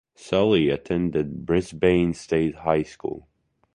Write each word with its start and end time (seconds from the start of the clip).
Sully 0.15 0.69
attended 0.71 1.45
Brisbane 1.45 2.15
State 2.15 2.55
High 2.55 2.81
School. 2.81 3.27